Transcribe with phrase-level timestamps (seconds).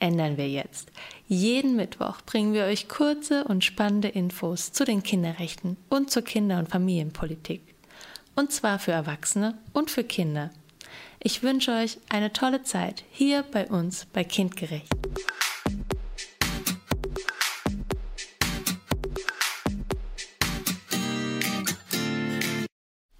[0.00, 0.90] ändern wir jetzt.
[1.26, 6.58] Jeden Mittwoch bringen wir euch kurze und spannende Infos zu den Kinderrechten und zur Kinder-
[6.58, 7.62] und Familienpolitik.
[8.36, 10.50] Und zwar für Erwachsene und für Kinder.
[11.20, 14.92] Ich wünsche euch eine tolle Zeit hier bei uns bei Kindgerecht.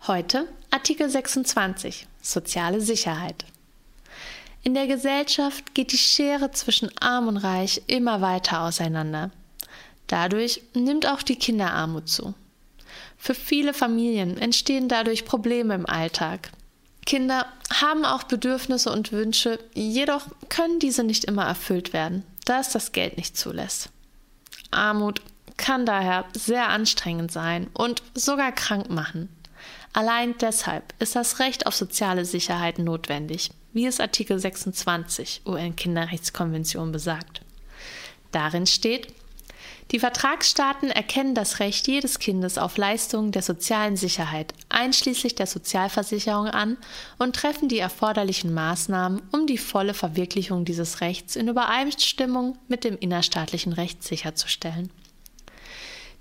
[0.06, 3.46] Heute Artikel 26 Soziale Sicherheit.
[4.64, 9.30] In der Gesellschaft geht die Schere zwischen Arm und Reich immer weiter auseinander.
[10.06, 12.34] Dadurch nimmt auch die Kinderarmut zu.
[13.18, 16.50] Für viele Familien entstehen dadurch Probleme im Alltag.
[17.04, 22.70] Kinder haben auch Bedürfnisse und Wünsche, jedoch können diese nicht immer erfüllt werden, da es
[22.70, 23.90] das Geld nicht zulässt.
[24.70, 25.20] Armut
[25.58, 29.28] kann daher sehr anstrengend sein und sogar krank machen.
[29.92, 37.42] Allein deshalb ist das Recht auf soziale Sicherheit notwendig, wie es Artikel 26 UN-Kinderrechtskonvention besagt.
[38.32, 39.08] Darin steht,
[39.90, 46.48] die Vertragsstaaten erkennen das Recht jedes Kindes auf Leistungen der sozialen Sicherheit, einschließlich der Sozialversicherung
[46.48, 46.78] an
[47.18, 52.96] und treffen die erforderlichen Maßnahmen, um die volle Verwirklichung dieses Rechts in Übereinstimmung mit dem
[52.98, 54.90] innerstaatlichen Recht sicherzustellen.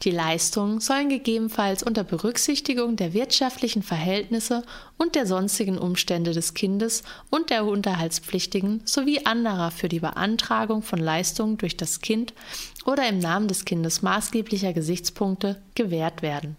[0.03, 4.63] Die Leistungen sollen gegebenenfalls unter Berücksichtigung der wirtschaftlichen Verhältnisse
[4.97, 10.99] und der sonstigen Umstände des Kindes und der Unterhaltspflichtigen sowie anderer für die Beantragung von
[10.99, 12.33] Leistungen durch das Kind
[12.85, 16.57] oder im Namen des Kindes maßgeblicher Gesichtspunkte gewährt werden.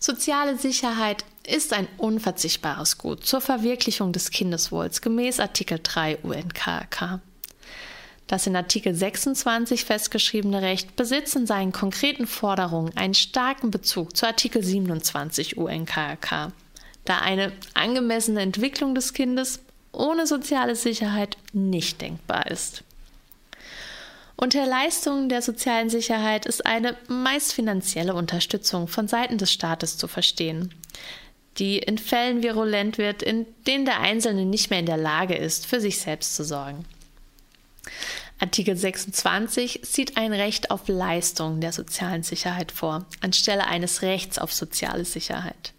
[0.00, 7.20] Soziale Sicherheit ist ein unverzichtbares Gut zur Verwirklichung des Kindeswohls gemäß Artikel 3 UNKK.
[8.26, 14.26] Das in Artikel 26 festgeschriebene Recht besitzt in seinen konkreten Forderungen einen starken Bezug zu
[14.26, 16.52] Artikel 27 UNKRK,
[17.04, 19.60] da eine angemessene Entwicklung des Kindes
[19.92, 22.82] ohne soziale Sicherheit nicht denkbar ist.
[24.36, 30.08] Unter Leistungen der sozialen Sicherheit ist eine meist finanzielle Unterstützung von Seiten des Staates zu
[30.08, 30.74] verstehen,
[31.58, 35.66] die in Fällen virulent wird, in denen der Einzelne nicht mehr in der Lage ist,
[35.66, 36.84] für sich selbst zu sorgen.
[38.38, 44.52] Artikel 26 sieht ein Recht auf Leistung der sozialen Sicherheit vor, anstelle eines Rechts auf
[44.52, 45.72] soziale Sicherheit.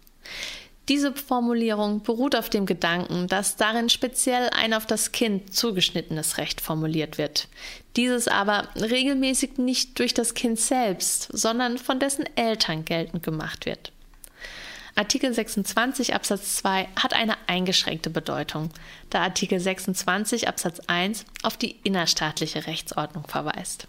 [0.88, 6.60] Diese Formulierung beruht auf dem Gedanken, dass darin speziell ein auf das Kind zugeschnittenes Recht
[6.60, 7.48] formuliert wird.
[7.96, 13.90] Dieses aber regelmäßig nicht durch das Kind selbst, sondern von dessen Eltern geltend gemacht wird.
[14.96, 18.70] Artikel 26 Absatz 2 hat eine eingeschränkte Bedeutung,
[19.10, 23.88] da Artikel 26 Absatz 1 auf die innerstaatliche Rechtsordnung verweist.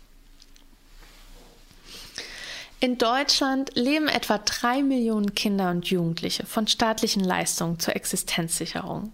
[2.81, 9.13] In Deutschland leben etwa drei Millionen Kinder und Jugendliche von staatlichen Leistungen zur Existenzsicherung.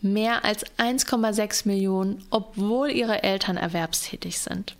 [0.00, 4.74] Mehr als 1,6 Millionen, obwohl ihre Eltern erwerbstätig sind.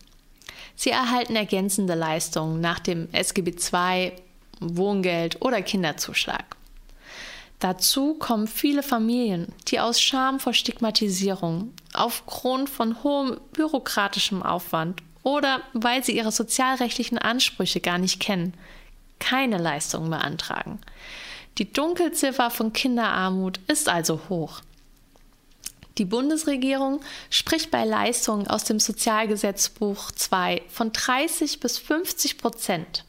[0.75, 4.13] Sie erhalten ergänzende Leistungen nach dem SGB II
[4.77, 6.45] Wohngeld oder Kinderzuschlag.
[7.61, 15.63] Dazu kommen viele Familien, die aus Scham vor Stigmatisierung, aufgrund von hohem bürokratischem Aufwand oder
[15.73, 18.55] weil sie ihre sozialrechtlichen Ansprüche gar nicht kennen,
[19.19, 20.79] keine Leistungen beantragen.
[21.59, 24.61] Die Dunkelziffer von Kinderarmut ist also hoch.
[25.97, 27.01] Die Bundesregierung
[27.31, 33.05] spricht bei Leistungen aus dem Sozialgesetzbuch 2 von 30 bis 50 Prozent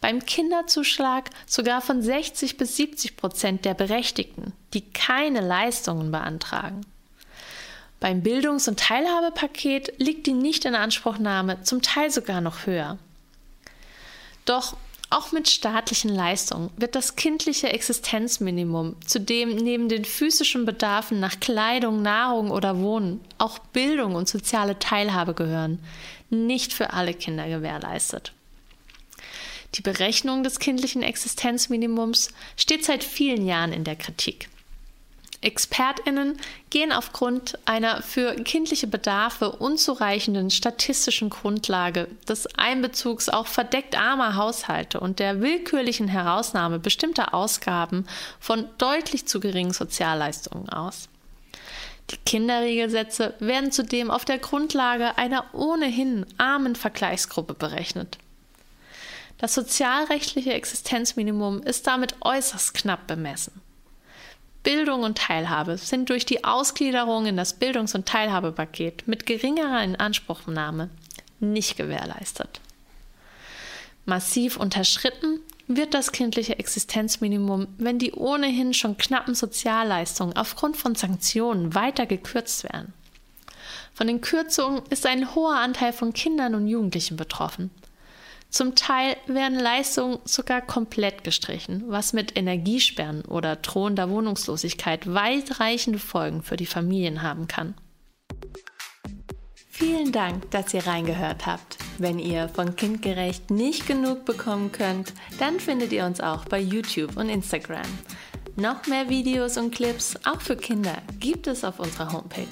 [0.00, 6.82] beim Kinderzuschlag sogar von 60 bis 70 Prozent der Berechtigten, die keine Leistungen beantragen.
[8.00, 12.98] Beim Bildungs- und Teilhabepaket liegt die Nichtinanspruchnahme zum Teil sogar noch höher.
[14.46, 14.76] Doch
[15.10, 21.40] auch mit staatlichen Leistungen wird das kindliche Existenzminimum, zu dem neben den physischen Bedarfen nach
[21.40, 25.80] Kleidung, Nahrung oder Wohnen auch Bildung und soziale Teilhabe gehören,
[26.30, 28.32] nicht für alle Kinder gewährleistet.
[29.74, 34.48] Die Berechnung des kindlichen Existenzminimums steht seit vielen Jahren in der Kritik.
[35.42, 36.38] Expertinnen
[36.68, 45.00] gehen aufgrund einer für kindliche Bedarfe unzureichenden statistischen Grundlage des Einbezugs auch verdeckt armer Haushalte
[45.00, 48.06] und der willkürlichen Herausnahme bestimmter Ausgaben
[48.38, 51.08] von deutlich zu geringen Sozialleistungen aus.
[52.10, 58.18] Die Kinderregelsätze werden zudem auf der Grundlage einer ohnehin armen Vergleichsgruppe berechnet.
[59.40, 63.62] Das sozialrechtliche Existenzminimum ist damit äußerst knapp bemessen.
[64.62, 70.90] Bildung und Teilhabe sind durch die Ausgliederung in das Bildungs- und Teilhabepaket mit geringerer Inanspruchnahme
[71.38, 72.60] nicht gewährleistet.
[74.04, 81.74] Massiv unterschritten wird das kindliche Existenzminimum, wenn die ohnehin schon knappen Sozialleistungen aufgrund von Sanktionen
[81.74, 82.92] weiter gekürzt werden.
[83.94, 87.70] Von den Kürzungen ist ein hoher Anteil von Kindern und Jugendlichen betroffen.
[88.50, 96.42] Zum Teil werden Leistungen sogar komplett gestrichen, was mit Energiesperren oder drohender Wohnungslosigkeit weitreichende Folgen
[96.42, 97.74] für die Familien haben kann.
[99.70, 101.78] Vielen Dank, dass ihr reingehört habt.
[101.96, 107.16] Wenn ihr von Kindgerecht nicht genug bekommen könnt, dann findet ihr uns auch bei YouTube
[107.16, 107.86] und Instagram.
[108.56, 112.44] Noch mehr Videos und Clips, auch für Kinder, gibt es auf unserer Homepage.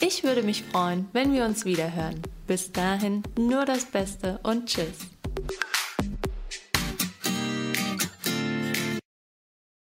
[0.00, 2.22] Ich würde mich freuen, wenn wir uns wieder hören.
[2.46, 5.19] Bis dahin nur das Beste und Tschüss.
[5.38, 5.69] you